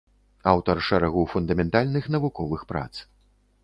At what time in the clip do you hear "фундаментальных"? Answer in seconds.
1.35-2.11